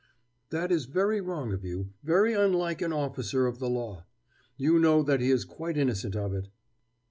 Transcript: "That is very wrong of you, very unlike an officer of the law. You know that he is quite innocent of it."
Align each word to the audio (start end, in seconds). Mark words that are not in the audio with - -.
"That 0.49 0.71
is 0.71 0.85
very 0.85 1.21
wrong 1.21 1.53
of 1.53 1.63
you, 1.63 1.91
very 2.01 2.33
unlike 2.33 2.81
an 2.81 2.91
officer 2.91 3.45
of 3.45 3.59
the 3.59 3.69
law. 3.69 4.07
You 4.57 4.79
know 4.79 5.03
that 5.03 5.21
he 5.21 5.29
is 5.29 5.45
quite 5.45 5.77
innocent 5.77 6.15
of 6.15 6.33
it." 6.33 6.47